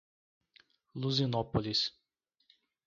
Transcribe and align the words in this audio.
Luzinópolis 0.99 1.93